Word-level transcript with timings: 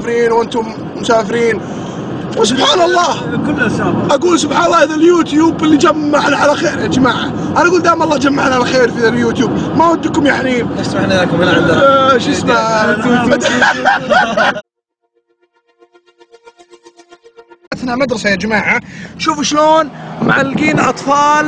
مسافرين 0.00 0.32
وأنتم 0.32 0.74
مسافرين. 0.96 1.60
وسبحان 2.36 2.80
الله 2.80 3.68
سابق 3.68 4.12
أقول 4.12 4.38
سبحان 4.38 4.64
الله 4.66 4.82
هذا 4.82 4.94
اليوتيوب 4.94 5.64
اللي 5.64 5.76
جمعنا 5.76 6.36
على 6.36 6.54
خير 6.54 6.78
يا 6.78 6.86
جماعة. 6.86 7.24
أنا 7.56 7.68
أقول 7.68 7.82
دام 7.82 8.02
الله 8.02 8.16
جمعنا 8.16 8.54
على 8.54 8.64
خير 8.64 8.90
في 8.90 9.08
اليوتيوب 9.08 9.50
ما 9.76 9.90
ودكم 9.90 10.26
يعني. 10.26 10.78
إيش 10.78 10.86
سمحنا 10.86 11.14
لكم 11.22 11.36
هنا 11.36 11.50
عندنا. 11.50 12.14
آه، 12.14 12.18
شو 12.18 12.30
اسمه؟ 12.30 12.54
عندنا 17.74 17.96
مدرسة 17.96 18.30
يا 18.30 18.36
جماعة. 18.36 18.80
شوفوا 19.18 19.42
شلون 19.42 19.90
معلقين 20.22 20.80
أطفال 20.80 21.46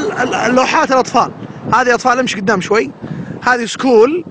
لوحات 0.55 0.93
الأطفال. 0.93 1.33
هذه 1.75 1.95
أطفال 1.95 2.19
أمشي 2.19 2.41
قدام 2.41 2.61
شوي. 2.61 2.91
هذه 3.43 3.65
school. 3.65 4.25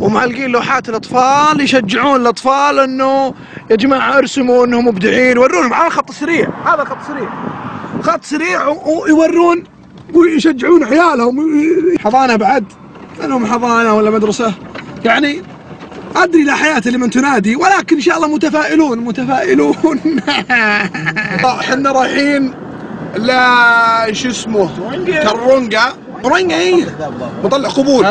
ومعلقين 0.00 0.50
لوحات 0.50 0.88
الأطفال 0.88 1.60
يشجعون 1.60 2.20
الأطفال 2.20 2.78
أنه 2.78 3.34
يا 3.70 3.76
جماعة 3.76 4.18
ارسموا 4.18 4.64
أنهم 4.64 4.88
مبدعين 4.88 5.36
يورونهم 5.36 5.74
على 5.74 5.90
خط 5.90 6.10
سريع 6.12 6.48
هذا 6.64 6.84
خط 6.84 6.98
سريع. 7.08 7.28
خط 8.02 8.24
سريع 8.24 8.68
ويورون 8.68 9.64
ويشجعون 10.14 10.84
عيالهم 10.84 11.36
حضانة 12.04 12.36
بعد. 12.36 12.64
لهم 13.20 13.46
حضانة 13.46 13.94
ولا 13.94 14.10
مدرسة؟ 14.10 14.54
يعني 15.04 15.42
أدري 16.16 16.44
لا 16.44 16.54
حياة 16.54 16.82
لمن 16.86 17.10
تنادي 17.10 17.56
ولكن 17.56 17.96
إن 17.96 18.02
شاء 18.02 18.16
الله 18.16 18.28
متفائلون 18.28 18.98
متفائلون. 18.98 20.20
إحنا 21.60 21.92
رايحين 21.92 22.54
لا 23.16 24.12
شو 24.12 24.28
اسمه؟ 24.28 24.70
كرونجا 25.06 25.84
كرونجا 26.22 26.58
اي 26.58 26.86
مطلع 27.44 27.68
قبول. 27.68 28.06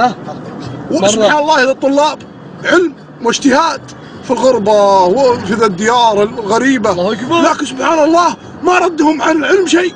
وسبحان 0.91 1.39
الله 1.39 1.63
هذا 1.63 1.71
الطلاب 1.71 2.17
علم 2.65 2.93
واجتهاد 3.23 3.81
في 4.23 4.31
الغربة 4.31 5.03
وفي 5.03 5.53
ذا 5.53 5.65
الديار 5.65 6.23
الغريبة. 6.23 6.91
الله 6.91 7.13
أكبر. 7.13 7.41
لكن 7.41 7.65
سبحان 7.65 8.03
الله 8.03 8.35
ما 8.63 8.79
ردهم 8.79 9.21
عن 9.21 9.35
العلم 9.37 9.67
شيء. 9.67 9.93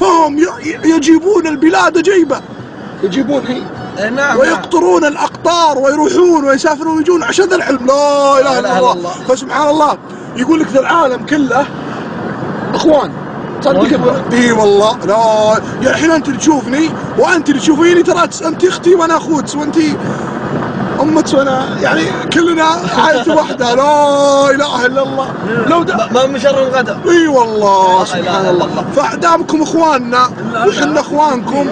فهم 0.00 0.38
يجيبون 0.84 1.46
البلاد 1.46 1.98
جيبة. 1.98 2.40
يجيبون 3.02 3.46
هي. 3.46 3.62
نعم 3.98 4.14
نعم. 4.14 4.38
ويقطرون 4.38 5.04
الأقطار 5.04 5.78
ويروحون 5.78 6.44
ويسافرون 6.44 6.96
ويجون 6.96 7.22
عشان 7.22 7.44
ذا 7.44 7.56
العلم. 7.56 7.86
لا 7.86 8.40
إله 8.40 8.58
إلا 8.58 8.92
الله. 8.92 9.10
فسبحان 9.28 9.68
الله. 9.68 9.98
يقول 10.36 10.60
لك 10.60 10.68
ذا 10.68 10.80
العالم 10.80 11.26
كله 11.26 11.66
إخوان 12.74 13.12
صدق 13.64 14.32
إي 14.32 14.52
والله. 14.52 14.98
لا 15.04 15.60
يا 15.82 15.90
الحين 15.90 16.10
أنت 16.10 16.28
اللي 16.28 16.38
تشوفني 16.38 16.90
وأنت 17.18 17.48
اللي 17.48 17.60
تشوفيني 17.60 18.02
ترى 18.02 18.28
انت 18.46 18.64
أختي 18.64 18.94
وأنا 18.94 19.16
أخوك 19.16 19.44
وأنت 19.54 19.76
أمك 21.00 21.24
وأنا 21.34 21.78
يعني 21.80 22.02
كلنا 22.32 22.64
عائلة 22.98 23.34
واحدة. 23.36 23.74
لا 23.74 24.50
إله 24.50 24.86
إلا 24.86 25.02
الله. 25.02 25.28
لو 25.68 25.82
د... 25.82 25.90
ما- 25.90 26.08
ما 26.12 26.26
مشر 26.26 26.58
الغداء 26.62 26.98
إي 27.08 27.26
والله. 27.28 28.04
سبحان 28.04 28.46
الله. 28.48 28.84
فدامكم 28.96 29.62
إخواننا. 29.62 30.28
وحنا 30.68 31.00
إخوانكم. 31.00 31.66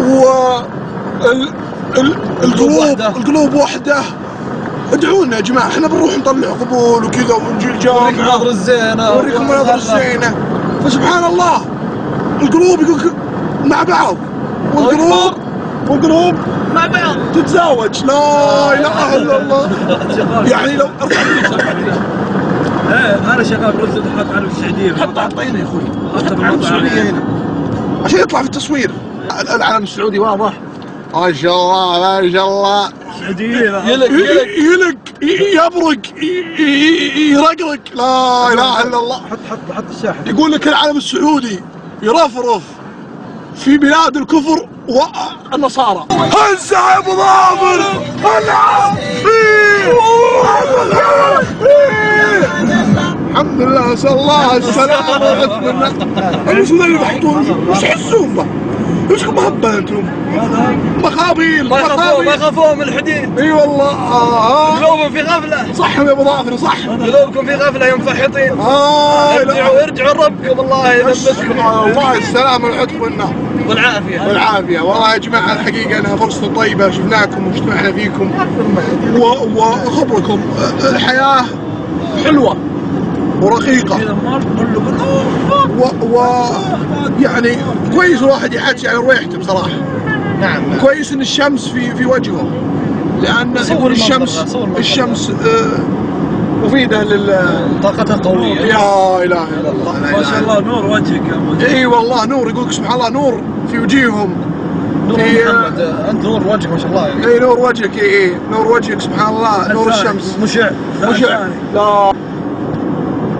و 0.00 0.24
ال... 1.24 1.52
ال... 1.98 2.14
القلوب. 2.42 3.00
القلوب 3.00 3.54
وحده 3.54 4.02
ادعونا 4.92 5.36
يا 5.36 5.40
جماعة. 5.40 5.66
إحنا 5.68 5.88
بنروح 5.88 6.18
نطلع 6.18 6.48
قبول 6.48 7.04
وكذا 7.04 7.34
ونجي 7.34 7.66
الجامعة. 7.66 8.08
المناظر 8.08 8.48
الزينة. 8.48 9.10
ونوريكم 9.10 9.42
المناظر 9.42 9.74
الزينة. 9.74 10.34
فسبحان 10.86 11.24
الله 11.24 11.66
القلوب 12.42 12.80
يقول 12.80 12.98
لك 12.98 13.12
مع 13.64 13.82
بعض. 13.82 14.16
والقلوب 14.74 15.34
والقلوب 15.88 16.34
مع 16.74 16.86
بعض. 16.86 17.16
تتزاوج. 17.34 18.04
لا 18.04 18.80
إله 18.80 19.16
إلا 19.16 19.42
الله. 19.42 19.68
يعني 20.50 20.76
لو 20.76 20.86
ارفع 21.02 21.20
إيه 22.92 23.34
أنا 23.34 23.44
شغال. 23.44 23.72
برز 23.72 24.02
حاط 24.16 24.26
على 24.34 24.46
السعودية. 24.46 24.92
حط 24.92 25.18
حطينا 25.18 25.58
يا 25.58 25.64
أخوي. 25.64 25.82
حط 26.16 26.32
العلم 26.32 26.60
السعودية 26.60 27.02
هنا. 27.10 27.22
عشان 28.04 28.20
يطلع 28.20 28.40
في 28.40 28.46
التصوير. 28.46 28.90
العلم 29.54 29.82
السعودي 29.82 30.18
واضح. 30.18 30.52
ما 31.14 31.32
شاء 31.32 31.54
الله 31.54 32.20
ما 32.22 32.32
شاء 32.32 32.48
الله. 32.48 32.88
يلك 33.22 34.10
يلك 34.10 34.48
يلق 35.22 35.64
يبرق 35.64 35.98
يرقرق 37.18 37.80
لا 37.94 38.52
اله 38.52 38.82
الا 38.82 38.98
الله 38.98 39.16
حط 39.30 39.38
حط 39.50 39.76
حط 39.76 39.84
الشاحن 39.96 40.26
يقول 40.26 40.52
لك 40.52 40.68
العلم 40.68 40.96
السعودي 40.96 41.60
يرفرف 42.02 42.62
في 43.56 43.78
بلاد 43.78 44.16
الكفر 44.16 44.68
والنصارى 44.88 46.06
يا 46.72 46.98
ابو 46.98 47.10
ظافر 47.10 47.84
العب 48.38 48.98
الحمد 53.30 53.60
لله 53.62 53.92
نسال 53.92 54.10
الله 54.10 54.56
السلامة 54.56 55.10
والعافية 55.10 55.44
الله 55.44 56.58
إيش 56.58 56.72
ذا 56.72 56.84
اللي 56.84 56.98
محطون 56.98 57.66
وش 57.68 57.82
يحسون 57.82 58.65
إيش 59.10 59.24
مهبة 59.24 59.78
أنتم؟ 59.78 60.02
مخابيل 61.04 61.68
ما 61.68 61.78
يخافون 61.78 61.96
ما 61.96 62.10
مخابيل. 62.12 62.28
يخافون 62.28 62.76
من 62.78 62.82
الحديد. 62.82 63.38
إي 63.38 63.52
والله 63.52 63.90
آه 63.90 64.38
آه. 64.50 64.76
قلوبهم 64.76 65.10
في 65.12 65.20
غفلة. 65.22 65.72
صح 65.72 65.98
يا 65.98 66.10
أبو 66.12 66.24
ظافر 66.24 66.56
صح. 66.56 66.76
قلوبكم 66.88 67.46
في 67.46 67.54
غفلة 67.54 67.86
يوم 67.86 68.00
فحطين 68.00 68.60
آه 68.60 69.36
ارجعوا 69.40 69.82
ارجعوا 69.84 70.14
لربكم 70.14 70.60
الله 70.60 70.92
يلبسكم 70.92 71.50
الله 71.52 72.18
السلامة 72.18 72.64
والعتق 72.66 73.02
والنعم 73.02 73.32
والعافية. 73.68 74.20
والعافية. 74.28 74.80
والله 74.80 75.12
يا 75.12 75.18
جماعة 75.18 75.52
الحقيقة 75.52 75.98
إنها 75.98 76.16
فرصة 76.16 76.46
طيبة 76.56 76.90
شفناكم 76.90 77.46
واجتمعنا 77.46 77.92
فيكم. 77.92 78.30
وخبركم 79.16 80.40
الحياة 80.84 81.44
حلوة. 82.24 82.56
ورقيقة. 83.42 83.98
و, 85.78 86.06
و 86.16 86.24
يعني 87.20 87.56
كويس 87.94 88.22
الواحد 88.22 88.54
يحكي 88.54 88.88
على 88.88 88.98
ريحته 88.98 89.38
بصراحة 89.38 89.70
نعم. 90.40 90.62
كويس 90.80 91.12
إن 91.12 91.20
الشمس 91.20 91.68
في 91.68 91.94
في 91.94 92.06
وجهه. 92.06 92.48
لأن 93.22 93.56
الشمس. 93.90 94.56
الشمس 94.78 95.30
آه، 95.30 95.78
مفيدة 96.66 97.02
لل 97.04 97.34
طاقتها 97.82 98.16
قوية 98.16 98.60
يا 98.60 99.24
إله 99.24 99.44
إلا 99.60 99.70
الله 99.70 99.92
ما 100.12 100.22
شاء 100.22 100.40
الله 100.40 100.60
نور 100.60 100.86
وجهك 100.86 101.22
يا 101.28 101.34
ابو 101.34 101.74
إي 101.74 101.86
والله 101.86 102.26
نور 102.26 102.48
يقول 102.50 102.74
سبحان 102.74 102.94
الله 102.94 103.10
نور 103.10 103.40
في 103.70 103.78
وجيههم. 103.78 104.34
نور 105.08 105.18
محمد 105.18 105.80
أنت 106.10 106.24
نور 106.24 106.46
وجهك 106.46 106.72
ما 106.72 106.78
شاء 106.78 106.88
الله 106.88 107.06
يعني. 107.08 107.26
إي 107.26 107.38
نور 107.38 107.58
وجهك 107.58 107.98
إي 107.98 108.24
إي 108.24 108.36
نور 108.50 108.68
وجهك 108.72 109.00
سبحان 109.00 109.34
الله 109.34 109.72
نور 109.72 109.88
الشمس. 109.88 110.36
مشع 110.42 110.70
مشع. 111.02 111.46
لا. 111.74 112.12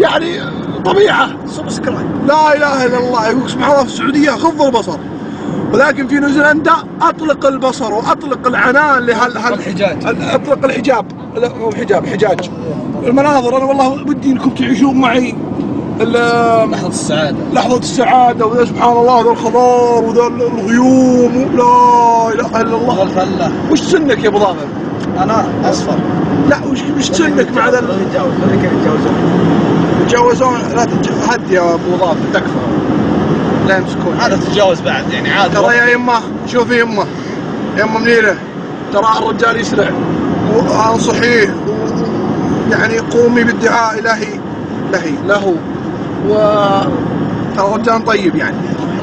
يعني 0.06 0.40
طبيعة. 0.84 1.28
لا 2.26 2.56
إله 2.56 2.86
إلا 2.86 2.98
الله. 2.98 3.28
يقول 3.28 3.50
سبحان 3.50 3.70
الله 3.70 3.84
في 3.84 3.88
السعودية 3.88 4.30
غض 4.30 4.62
البصر. 4.62 4.98
ولكن 5.72 6.08
في 6.08 6.14
نيوزيلندا 6.14 6.72
أطلق 7.02 7.46
البصر 7.46 7.94
وأطلق 7.94 8.46
العنان 8.46 9.02
لهال 9.02 9.38
هال 9.38 9.54
الحجاج. 9.54 9.96
أطلق 10.06 10.64
الحجاب. 10.64 11.06
لا 11.36 11.48
مو 11.54 11.68
الحجاب 11.68 12.06
حجاج. 12.06 12.50
المناظر 13.06 13.56
أنا 13.56 13.64
والله 13.64 13.88
ودي 13.88 14.30
إنكم 14.30 14.50
تعيشون 14.50 15.00
معي 15.00 15.34
لحظة 16.00 16.88
السعادة. 16.88 17.36
لحظة 17.52 17.78
السعادة 17.78 18.46
وذا 18.46 18.64
سبحان 18.64 18.96
الله 18.96 19.22
ذا 19.22 19.30
الخضار 19.30 20.04
وذا 20.04 20.26
الغيوم. 20.26 21.32
لا 21.56 22.34
إله 22.34 22.60
إلا 22.60 22.76
الله. 22.76 23.00
والفلة 23.00 23.52
وش 23.70 23.80
سنك 23.80 24.24
يا 24.24 24.28
أبو 24.28 24.38
ظافر؟ 24.38 24.66
أنا 25.18 25.44
أصفر. 25.64 25.98
لا 26.48 26.56
وش 26.72 26.80
وش 26.98 27.10
سنك 27.10 27.56
مع 27.56 27.68
ذا 27.68 27.78
يتجاوزون 30.06 30.60
لا 30.76 30.84
تتج... 30.84 31.10
هد 31.28 31.50
يا 31.50 31.74
أبو 31.74 31.96
ظافر 31.98 32.16
تكفى. 32.34 32.50
لا 33.68 33.76
يمسكون. 33.76 34.16
هذا 34.20 34.36
تتجاوز 34.36 34.80
بعد 34.80 35.12
يعني 35.12 35.30
عادي 35.30 35.54
ترى 35.54 35.76
يا 35.76 35.86
يمه 35.86 36.20
شوفي 36.46 36.80
يمه 36.80 37.06
يمه 37.78 37.98
منيره 37.98 38.36
ترى 38.92 39.06
الرجال 39.18 39.60
يسرع. 39.60 39.90
وانصحيه 40.54 41.54
يعني 42.70 42.98
قومي 42.98 43.44
بالدعاء 43.44 43.98
الهي 43.98 44.40
لهي 44.92 45.14
له 45.26 45.56
و 46.28 46.34
ترى 47.56 47.74
رجال 47.74 48.04
طيب 48.04 48.36
يعني. 48.36 48.56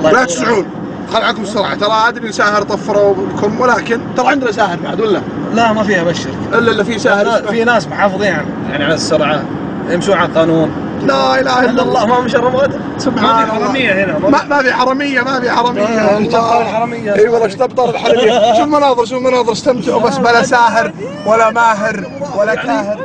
لا 0.04 0.10
يطول 0.10 0.26
تسرعون 0.26 0.66
خل 1.14 1.22
عنكم 1.22 1.42
السرعه 1.42 1.76
ترى 1.76 2.08
أدري 2.08 2.32
ساهر 2.32 2.62
طفروا 2.62 3.14
بكم 3.14 3.60
ولكن 3.62 4.00
ترى 4.18 4.28
عندنا 4.28 4.52
ساهر 4.52 4.78
بعد 4.84 5.02
ولا؟ 5.02 5.22
لا 5.56 5.74
ما 5.74 5.84
فيها 5.84 6.04
بشر. 6.04 6.30
إلا 6.54 6.72
إلا 6.72 6.84
في 6.84 7.00
ساهر 7.00 7.48
في 7.50 7.64
ناس 7.64 7.88
محافظين 7.88 8.34
يعني 8.72 8.84
على 8.84 8.94
السرعة 8.94 9.44
يمشون 9.90 10.16
على 10.16 10.30
القانون. 10.30 10.72
لا 11.08 11.40
إله 11.42 11.60
إلا 11.60 11.70
الا 11.72 11.82
الله 11.84 12.06
ما 12.06 12.20
مشرب 12.22 12.56
غدا 12.56 12.80
سبحان 12.98 13.50
الله. 13.58 14.04
هنا 14.04 14.20
ما 14.20 14.44
ما 14.50 14.62
في. 14.64 14.74
حرميه 14.74 15.22
ما 15.22 15.40
في 15.40 15.52
حرميه 15.52 15.84
الله. 15.86 16.20
اشتبطر 16.22 16.62
الحرمية. 16.62 17.16
إي 17.16 17.28
والله 17.28 17.46
اشتبطر 17.48 17.90
الحرميه 17.90 18.54
شوف 18.58 18.64
المناظر 18.66 19.06
شوف 19.06 19.18
المناظر 19.18 19.52
استمتعوا 19.52 20.02
بس 20.02 20.18
بلا 20.18 20.44
ساهر 20.44 20.94
ولا 21.26 21.50
ماهر 21.52 22.04
ولا 22.38 22.56
كاهر 22.56 23.00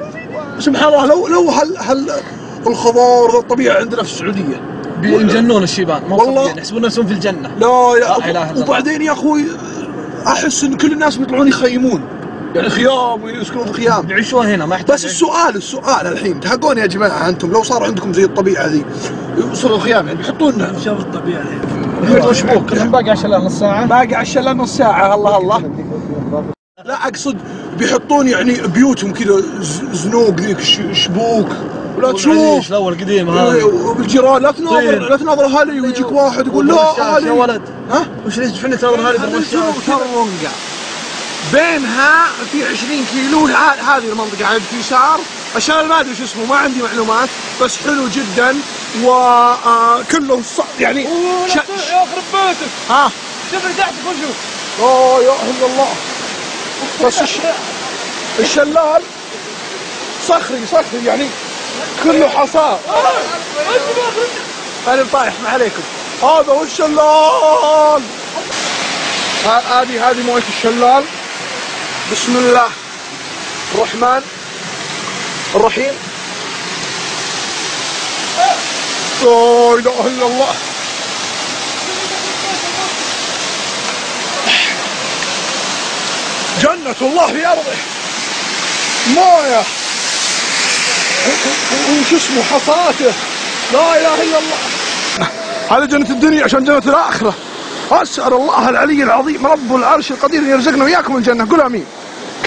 سبحان 0.58 0.88
الله 0.88 1.06
لو 1.06 1.26
لو 1.28 1.50
هل 1.50 1.76
هل 1.78 2.10
الخضار 2.66 3.36
والطبيعه 3.36 3.76
عندنا 3.78 4.02
في 4.02 4.08
السعودية. 4.12 4.60
بينجنون 5.02 5.62
الشيبان 5.62 6.02
ما 6.10 6.16
والله. 6.16 6.50
يحسبون 6.50 6.82
نفسهم 6.82 7.06
في 7.06 7.12
الجنة. 7.12 7.50
لا 7.58 7.66
لا 7.66 7.96
إله 7.96 8.16
إلا 8.30 8.40
يا 8.40 8.50
الله. 8.50 8.62
وبعدين 8.64 9.02
يا 9.02 9.12
أخوي 9.12 9.44
أحس 10.26 10.64
إن 10.64 10.76
كل 10.76 10.92
الناس 10.92 11.16
بيطلعون 11.16 11.48
يخيمون. 11.48 12.02
يعني 12.54 12.70
خيام 12.70 13.22
ويسكنون 13.22 13.66
في 13.66 13.72
خيام. 13.72 14.10
يعيشون 14.10 14.46
هنا 14.46 14.66
ما 14.66 14.74
يحتاج 14.74 14.94
بس 14.94 15.04
السؤال 15.04 15.56
السؤال 15.56 16.06
الحين 16.06 16.40
تحقون 16.40 16.78
يا 16.78 16.86
جماعة 16.86 17.28
أنتم؟ 17.28 17.52
لو 17.52 17.62
صار 17.62 17.84
عندكم 17.84 18.12
زي 18.12 18.24
الطبيعة 18.24 18.66
ذي 18.66 18.84
يوصلوا 19.36 19.78
خيام 19.78 20.06
يعني 20.06 20.18
بيحطون 20.18 20.52
شوف 20.84 21.00
الطبيعة 21.00 21.44
بيحطون 22.02 22.34
شبوك 22.34 22.70
كلهم 22.70 22.90
باقي 22.90 23.10
عشان 23.10 23.30
نص 23.30 23.58
ساعة. 23.58 23.86
باقي 23.86 24.14
على 24.14 24.22
الشلال 24.22 24.56
نص 24.56 24.76
ساعة. 24.76 25.14
الله 25.14 25.38
الله. 25.38 25.70
لا 26.84 27.08
أقصد 27.08 27.36
بيحطون 27.78 28.28
يعني 28.28 28.56
بيوتهم 28.66 29.12
كذا 29.12 29.42
زنوق 29.92 30.40
ذيك 30.40 30.60
شبوك. 30.92 31.48
ولا 31.96 32.12
تشوف. 32.12 32.68
الأول 32.68 32.92
القديم 32.92 33.30
إيه، 33.30 33.52
هذا 33.52 33.64
وبالجيران. 33.64 34.42
لا 34.42 34.50
تناظر. 34.50 34.98
لا 34.98 35.16
تناظر 35.16 35.44
أهالي 35.44 35.80
ويجيك 35.80 36.12
واحد 36.12 36.46
يقول 36.46 36.68
لا 36.68 36.74
اهالي 36.74 37.26
يا 37.26 37.32
ولد. 37.32 37.62
ها؟ 37.90 38.06
وش 38.26 38.38
ليش 38.38 38.64
هذا 38.64 38.90
بالرشاش 38.90 39.50
شوف 39.50 39.86
ترونقة 39.86 40.77
بينها 41.52 42.26
في 42.52 42.64
20 42.64 43.06
كيلو. 43.12 43.46
هذه 43.86 43.98
المنطقة 43.98 44.46
عند 44.46 44.62
في 44.70 44.78
يسار 44.78 45.20
الشلال 45.56 45.88
ما 45.88 46.00
أدري 46.00 46.16
شو 46.16 46.24
اسمه 46.24 46.44
ما 46.44 46.56
عندي 46.56 46.82
معلومات 46.82 47.28
بس 47.60 47.78
حلو 47.84 48.08
جدا. 48.08 48.56
وكله 49.02 50.42
يعني 50.80 51.08
ش... 51.48 51.54
يخرب 51.56 52.24
بيتك 52.32 52.70
ها؟ 52.90 53.10
شوف 53.52 53.64
اللي 53.64 53.76
تحتك 53.78 53.94
وشوف 54.06 54.36
لا 54.78 55.18
إله 55.18 55.50
إلا 55.50 55.66
الله. 55.66 55.94
بس 57.04 57.22
الش... 57.22 57.38
الشلال 58.38 59.02
صخري 60.28 60.66
صخري 60.72 61.04
يعني 61.04 61.28
كله 62.04 62.28
حصى. 62.28 62.78
أنا 64.88 65.06
طايح 65.12 65.32
ما 65.44 65.48
عليكم. 65.48 65.82
هذا 66.22 66.52
هو 66.52 66.62
الشلال. 66.62 68.02
هذه 69.46 70.10
هذه 70.10 70.22
موية 70.26 70.42
الشلال. 70.56 71.04
بسم 72.12 72.36
الله 72.36 72.68
الرحمن 73.74 74.22
الرحيم. 75.54 75.94
لا 79.22 79.74
إله 79.74 80.06
إلا 80.06 80.26
الله. 80.26 80.54
جنة 86.62 86.96
الله 87.02 87.26
في 87.26 87.46
أرضه. 87.46 87.76
موية. 89.14 89.62
وش 92.00 92.12
اسمه؟ 92.12 92.42
حصاته. 92.42 93.12
لا 93.72 93.96
إله 94.00 94.22
إلا 94.22 94.38
الله. 94.38 94.58
هذه 95.70 95.84
جنة 95.84 96.10
الدنيا 96.10 96.44
عشان 96.44 96.64
جنة 96.64 96.82
الآخرة. 96.86 97.34
أسأل 97.90 98.32
الله 98.32 98.68
العلي 98.68 99.02
العظيم 99.02 99.46
رب 99.46 99.76
العرش 99.76 100.10
القدير 100.10 100.40
أن 100.40 100.50
يرزقنا 100.50 100.84
وإياكم 100.84 101.16
الجنة. 101.16 101.50
قول 101.50 101.60
آمين. 101.60 101.86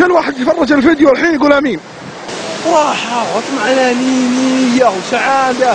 كل 0.06 0.12
واحد 0.12 0.40
يتفرج 0.40 0.72
الفيديو 0.72 1.10
الحين 1.12 1.34
يقول 1.34 1.54
آمين. 1.54 1.80
راحة 2.68 3.26
واطمئنانية 3.36 4.86
وسعادة. 4.98 5.74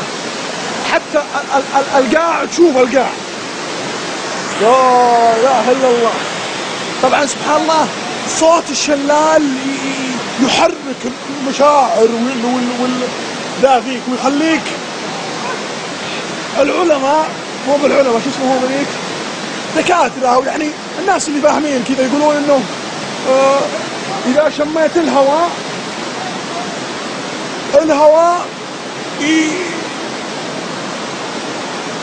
حتى 0.93 1.19
ال- 1.19 1.57
ال- 1.57 1.99
ال- 1.99 2.05
القاع 2.05 2.45
تشوف 2.45 2.77
القاع. 2.77 3.11
لا 4.63 5.37
إله 5.37 5.71
إلا 5.73 5.89
الله. 5.89 6.13
طبعا 7.03 7.27
سبحان 7.27 7.61
الله 7.61 7.87
صوت 8.41 8.71
الشلال 8.71 9.43
يحرك 10.47 11.13
المشاعر 11.41 12.09
وال 12.81 13.01
فيك 13.83 14.01
ويخليك. 14.13 14.63
العلماء 16.61 17.29
مو 17.69 17.77
بالعلماء 17.77 18.21
شو 18.25 18.31
اسمه 18.31 18.61
ذيك؟ 18.69 18.87
دكاترة 19.77 20.29
أو 20.35 20.43
يعني 20.43 20.71
الناس 21.01 21.29
اللي 21.29 21.41
فاهمين 21.41 21.85
كذا 21.89 22.07
يقولون 22.07 22.37
إنه 22.37 22.61
آه 23.29 23.61
إذا 24.27 24.51
شميت 24.51 24.97
الهواء 24.97 25.51
الهواء 27.75 28.47
ي- 29.21 29.67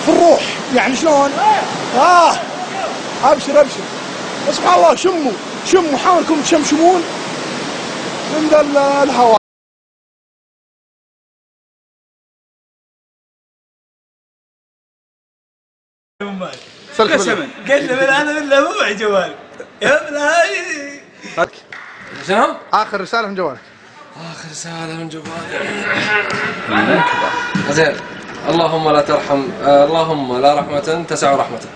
في 0.06 0.10
الروح. 0.12 0.42
يعني 0.76 0.96
شلون؟ 0.96 1.32
آه 1.98 2.34
أبشر 3.24 3.62
أبشر. 3.62 3.82
سبحان 4.52 4.76
الله 4.80 4.96
شموا 4.96 5.32
شموا 5.72 5.98
حاولكم 5.98 6.42
تشمشمون 6.42 7.02
من 8.34 8.54
الهواء. 9.04 9.38
قسما 16.22 16.52
قسما 17.70 18.22
أنا 18.22 18.34
بالله 18.40 18.62
مو 18.62 18.80
معي 18.82 18.94
جوال 18.96 19.36
يا 19.82 20.08
ابن 20.08 20.18
هاي 20.18 20.73
شنو؟ 22.28 22.48
آخر 22.74 23.02
رسالة 23.02 23.28
من 23.28 23.36
جوالك. 23.36 23.60
آخر 24.32 24.50
رسالة 24.52 24.94
من 24.94 25.10
جوالي. 25.10 27.04
زين. 27.70 27.96
اللهم 28.50 28.90
لا 28.90 29.02
ترحم 29.02 29.50
اللهم 29.64 30.42
لا 30.42 30.60
رحمة 30.60 31.06
تسع 31.10 31.36
رحمتك 31.36 31.70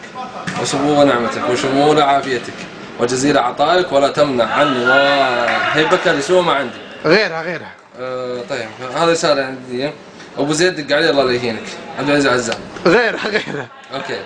وسمو 0.62 1.04
نعمتك 1.04 1.50
وشمول 1.50 2.02
عافيتك 2.02 2.54
وجزيل 3.00 3.38
عطائك 3.38 3.92
ولا 3.92 4.08
تمنع 4.08 4.46
عني 4.46 4.86
وهبك 4.86 6.08
لسوء 6.08 6.42
ما 6.42 6.54
عندي. 6.54 6.78
غيرها 7.06 7.42
غيرها. 7.42 7.72
آه 8.00 8.42
طيب. 8.50 8.70
هذه 8.96 9.12
رسالة 9.12 9.46
عندي. 9.46 9.92
أبو 10.38 10.54
زيد 10.54 10.88
دق 10.88 10.96
علي 10.96 11.10
الله 11.10 11.24
لا 11.24 11.32
يهينك. 11.32 11.64
عبد 12.00 12.10
العزيز 12.10 12.28
عزام. 12.28 12.60
غيرها 12.86 13.28
غيرها. 13.28 13.68
okay. 13.94 14.22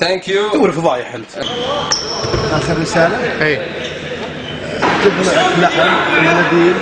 thank 0.00 0.28
you 0.28 0.52
دور 0.52 0.72
فضايح 0.72 1.14
أنت. 1.14 1.38
آخر 2.52 2.80
رسالة؟ 2.80 3.44
أي. 3.46 3.60
جبنا 5.06 5.62
لحم 5.62 5.88
ومناديل. 6.18 6.74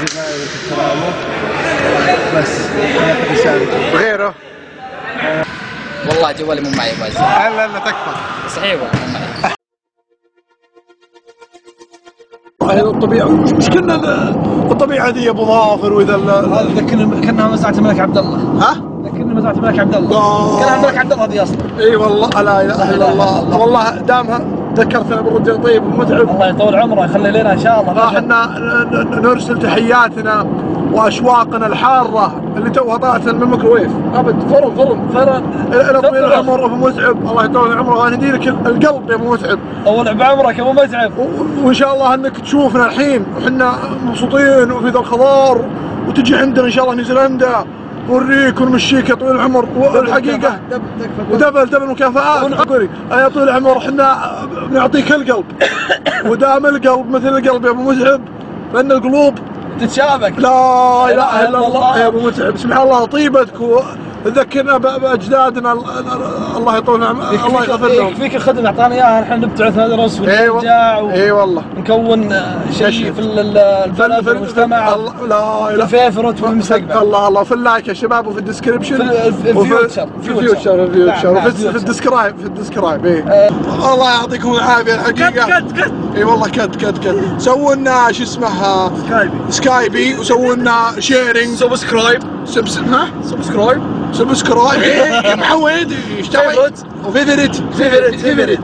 زبائن 0.00 0.40
الكرامه 0.54 1.10
بس 2.36 2.60
هذه 3.00 3.32
رسالتي 3.32 3.96
غيره. 3.96 4.34
والله 6.08 6.32
جوالي 6.32 6.60
مو 6.60 6.70
معي 6.76 6.90
بايز 7.00 7.16
الا 7.16 7.64
الا 7.66 7.78
تكفى. 7.78 8.14
صحيح 8.56 8.72
والله 8.72 9.06
مو 9.06 9.12
معي. 9.12 9.54
هذا 12.62 12.80
الطبيعه 12.82 13.28
مش 13.28 13.68
كنا 13.68 13.94
ال- 13.94 14.34
الطبيعه 14.72 15.08
ذي 15.08 15.24
يا 15.24 15.30
أبو 15.30 15.44
ظافر 15.44 15.92
وإذا 15.92 16.16
هذا 16.16 16.68
ذكرني 16.76 17.26
كانها 17.26 17.48
مزرعة 17.48 17.70
الملك 17.70 18.00
عبد 18.00 18.18
الله. 18.18 18.38
ها؟ 18.38 18.72
ذكرني 19.04 19.34
مزرعة 19.34 19.52
الملك 19.52 19.78
عبد 19.78 19.94
الله. 19.94 20.18
الله. 20.18 20.60
كانها 20.60 20.76
الملك 20.76 20.98
عبد 20.98 21.12
الله 21.12 21.24
هذه 21.24 21.42
أصلا. 21.42 21.56
إي 21.78 21.96
والله 21.96 22.42
لا 22.42 22.62
إله 22.62 22.90
إلا 22.90 23.12
الله. 23.12 23.58
والله 23.58 23.90
دامها 23.90 24.63
ذكرتنا 24.76 25.20
بالرجل 25.20 25.62
طيب 25.62 25.84
ومتعب 25.84 26.28
الله 26.30 26.46
يطول 26.46 26.74
عمره 26.74 27.04
يخلي 27.04 27.30
لنا 27.30 27.52
إن 27.52 27.58
شاء 27.58 27.80
الله. 27.80 27.92
راح 27.92 28.16
إحنا 28.16 28.58
نرسل 29.22 29.58
تحياتنا 29.58 30.46
وأشواقنا 30.92 31.66
الحارة 31.66 32.40
اللي 32.56 32.70
توها 32.70 32.96
طلعت 32.96 33.28
من 33.28 33.42
الميكروويف. 33.42 33.90
أبد 34.14 34.42
فرن 34.50 34.74
فرن 34.74 35.08
فرن 35.14 35.44
إلى 35.72 36.00
طويل 36.00 36.24
العمر 36.24 36.64
أبو 36.64 36.76
متعب. 36.76 37.16
الله 37.30 37.44
يطول 37.44 37.78
عمره. 37.78 37.98
ويهدي 37.98 38.32
لك 38.32 38.48
القلب 38.48 39.10
يا 39.10 39.14
أبو 39.14 39.32
متعب. 39.32 39.58
طول 39.84 40.14
بعمرك 40.14 40.60
أبو 40.60 40.72
متعب. 40.72 41.12
وإن 41.62 41.74
شاء 41.74 41.94
الله 41.94 42.14
أنك 42.14 42.36
تشوفنا 42.36 42.86
الحين. 42.86 43.26
وحنا 43.36 43.72
مبسوطين 44.06 44.72
وفي 44.72 44.88
ذا 44.88 44.98
الخضار. 44.98 45.64
وتجي 46.08 46.36
عندنا 46.36 46.66
إن 46.66 46.70
شاء 46.70 46.84
الله 46.84 46.96
نيوزيلندا. 46.96 47.64
نوريك 48.08 48.60
ونمشيك 48.60 49.08
يا 49.08 49.14
طويل 49.14 49.34
العمر. 49.34 49.68
والحقيقة 49.76 50.60
و 51.30 51.35
double 51.35 51.66
double 51.66 51.86
مكافآت. 51.86 52.50
يا 53.12 53.28
طويل 53.28 53.48
العمر 53.48 53.78
إحنا 53.78 54.32
بنعطيك 54.70 55.12
القلب. 55.12 55.44
ودام 56.30 56.66
القلب 56.66 57.10
مثل 57.10 57.28
القلب 57.28 57.64
يا 57.64 57.70
أبو 57.70 57.82
متعب 57.82 58.20
لأن 58.74 58.92
القلوب 58.92 59.34
تتشابك. 59.80 60.38
لا 60.38 61.04
إله 61.12 61.48
إلا 61.48 61.66
الله 61.66 61.98
يا 61.98 62.06
أبو 62.06 62.20
متعب 62.20 62.56
سبحان 62.56 62.82
الله 62.82 63.04
طيبتك 63.04 63.60
وذكرنا 63.60 64.13
ب- 64.24 65.00
باجدادنا 65.00 65.72
ال- 65.72 65.78
ال- 65.78 66.56
الله 66.56 66.76
يطول 66.76 67.04
عم- 67.04 67.20
الله 67.20 67.64
يغفر 67.64 67.86
لهم. 67.88 68.14
فيك 68.14 68.34
الخدمه 68.36 68.66
أعطانا 68.66 68.94
إياها 68.94 69.20
نحن 69.20 69.40
نبتعث 69.40 69.78
ندرس 69.78 70.20
اي 70.20 70.48
ونرجع 70.48 70.98
والله 70.98 71.14
اي 71.14 71.30
والله. 71.30 71.62
ونكون 71.76 72.32
آه، 72.32 72.70
شيء. 72.70 73.12
في 73.12 73.18
ال- 73.20 73.38
ال- 73.38 73.58
البلد 73.58 74.28
والمجتمع 74.28 74.94
الله 74.94 75.12
لا 75.26 75.70
إله. 75.74 75.84
ال 75.84 75.90
favorite 75.90 76.42
والمستقبل 76.42 76.92
الله 76.98 77.28
الله. 77.28 77.42
في 77.42 77.54
ال 77.54 77.61
like 77.61 77.88
يا 77.88 77.94
شباب 77.94 78.26
وفي 78.26 78.38
ال 78.38 78.43
description 78.43 78.96
في 78.96 79.02
ال- 79.02 79.32
في 79.34 79.50
ال 79.50 79.57
future. 79.57 80.08
في 80.22 80.28
ال 80.30 80.38
future 80.38 80.84
ال 80.84 80.92
future. 80.92 81.50
في 81.50 81.76
ال 81.76 81.83
describe 81.83 82.38
في 82.38 82.44
ال 82.46 82.53
describe 82.53 83.06
إيه. 83.06 83.22
آه. 83.24 83.48
الله 83.94 84.10
يعطيكم 84.10 84.54
العافية 84.54 84.94
الحقيقة. 84.94 85.60
كت 85.60 85.72
كت 85.72 85.92
إي 86.16 86.24
والله 86.24 86.48
كت 86.48 86.76
كت 86.76 86.98
كت. 86.98 87.16
سووا 87.38 87.74
لنا 87.74 88.12
شو 88.12 88.22
اسمه 88.22 88.48
سكايبي. 89.06 89.36
سكايبي. 89.50 90.14
وسووا 90.18 90.54
لنا 90.54 90.76
شيرنج 90.98 91.54
سبسكرايب 91.54 92.22
سبس 92.44 92.78
ها؟ 92.78 93.08
سبسكرايب 93.22 93.82
سبسكرايب 94.14 94.82
يا 94.82 95.36
محمد 95.36 95.92
تسوي؟ 96.30 96.70
وفيفرت 97.04 97.62
فيفرت 97.76 98.14
فيفرت 98.14 98.60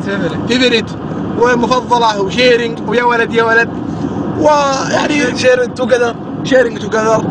فيفرت 0.49 0.90
ومفضلة 1.38 2.21
وشيرنج 2.21 2.78
ويا 2.88 3.04
ولد 3.04 3.35
يا 3.35 3.45
ولد. 3.45 3.69
ويعني 4.38 5.38
شير 5.38 5.64
توجذر 5.64 6.14
شيرنج 6.45 6.78
توجذر 6.78 7.25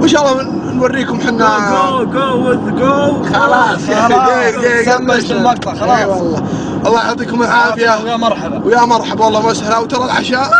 وإن 0.00 0.08
شاء 0.08 0.22
الله 0.22 0.42
نوريكم 0.72 1.20
حنا. 1.20 1.58
جو 1.70 2.04
جو 2.04 2.48
وذ 2.48 2.78
جو 2.78 3.24
خلاص. 3.24 3.88
يا 3.88 4.08
خلاص، 4.08 4.54
أخي 4.54 4.84
سمشت 4.84 5.30
المقطع، 5.30 5.74
خلاص. 5.74 6.06
والله 6.08 6.42
الله. 6.86 7.04
يعطيكم 7.04 7.42
العافية. 7.42 7.94
يا 8.10 8.16
مرحبا. 8.16 8.62
ويا 8.64 8.84
مرحبا. 8.84 9.24
والله 9.24 9.46
وسهلا 9.46 9.78
وترى 9.78 10.04
العشاء. 10.04 10.50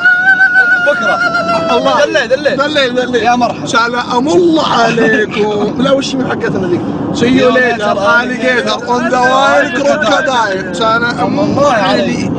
بكرة. 0.91 1.15
الله. 1.77 2.05
دليل 2.05 2.29
دليل. 2.29 2.57
دليل 2.97 3.15
يا 3.15 3.35
مرحبا. 3.37 3.67
سلام 3.67 4.29
الله 4.29 4.69
عليكم. 4.83 5.83
لا 5.83 5.93
وش 5.93 6.15
من 6.15 6.27
حقتنا 6.31 6.69
ذيك 6.69 6.81
see 7.15 7.27
you 7.27 7.51
later 7.51 8.21
alligator 8.21 8.89
on 8.89 9.09
the 9.09 9.19
wild 9.19 9.73
crocodile 9.79 10.77
سلام 10.77 11.41
الله 11.41 11.73
عليك. 11.73 12.31